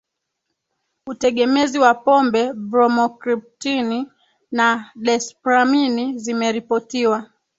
[1.07, 4.07] utegemezi wa pombe Bromokriptini
[4.51, 7.29] na desipramini zimeripotiwa